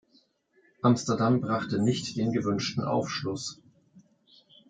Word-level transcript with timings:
Amsterdam 0.81 1.41
brachte 1.41 1.77
nicht 1.77 2.17
den 2.17 2.31
gewünschten 2.31 2.83
Aufschluss. 2.83 3.61